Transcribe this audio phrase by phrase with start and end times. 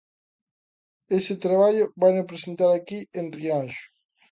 [1.17, 3.85] Ese traballo vaino presentar aquí en Rianxo.